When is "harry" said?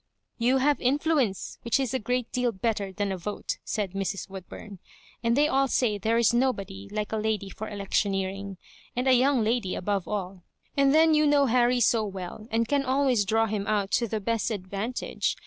11.45-11.79